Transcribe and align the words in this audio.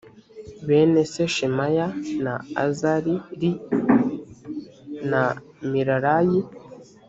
bene 0.67 1.01
se 1.13 1.23
shemaya 1.35 1.87
na 2.23 2.33
azar 2.65 3.03
li 3.39 3.51
na 5.11 5.23
milalayi 5.71 6.41